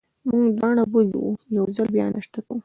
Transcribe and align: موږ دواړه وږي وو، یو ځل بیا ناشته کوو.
موږ 0.29 0.45
دواړه 0.57 0.81
وږي 0.93 1.17
وو، 1.19 1.31
یو 1.57 1.65
ځل 1.75 1.87
بیا 1.95 2.05
ناشته 2.13 2.39
کوو. 2.45 2.57